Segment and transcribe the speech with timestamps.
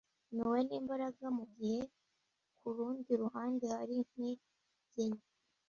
[0.31, 1.79] impuhwe n’imbaraga, mu gihe
[2.59, 5.25] ku rundi ruhande hari intege nke,